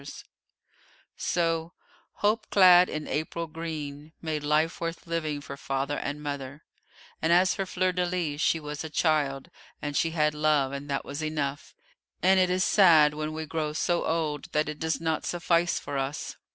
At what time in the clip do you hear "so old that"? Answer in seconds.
13.73-14.67